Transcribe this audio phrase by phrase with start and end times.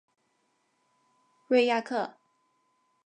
[1.47, 2.17] 瑞亚克。